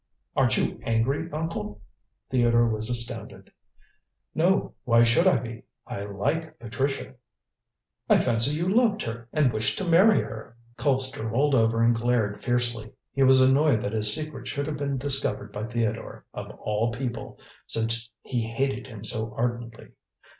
[0.35, 1.79] "Aren't you angry, uncle?"
[2.31, 3.51] Theodore was astounded.
[4.33, 4.73] "No.
[4.83, 5.65] Why should I be?
[5.85, 7.13] I like Patricia."
[8.09, 12.43] "I fancied you loved her and wished to marry her." Colpster rolled over and glared
[12.43, 12.93] fiercely.
[13.13, 17.37] He was annoyed that his secret should have been discovered by Theodore, of all people,
[17.67, 19.89] since he hated him so ardently.